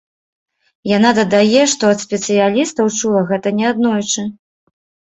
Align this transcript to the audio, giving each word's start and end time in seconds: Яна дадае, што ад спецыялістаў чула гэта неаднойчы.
Яна 0.97 1.11
дадае, 1.19 1.61
што 1.75 1.83
ад 1.97 2.03
спецыялістаў 2.05 2.93
чула 2.99 3.21
гэта 3.31 3.57
неаднойчы. 3.63 4.21